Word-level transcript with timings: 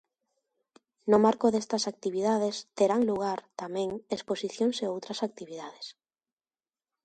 No 1.11 1.17
marco 1.25 1.47
destas 1.55 1.83
actividades 1.93 2.55
terán 2.77 3.01
lugar 3.09 3.39
tamén 3.61 3.89
exposicións 4.15 4.77
e 4.85 4.91
outras 4.93 5.19
actividades. 5.27 5.87